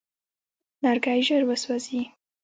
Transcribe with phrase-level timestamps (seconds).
[0.83, 2.01] لرګی ژر وسوځي.